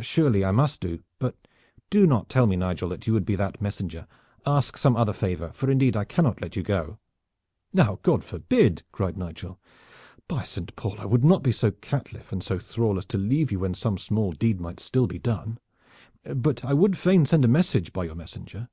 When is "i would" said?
11.00-11.24, 16.64-16.96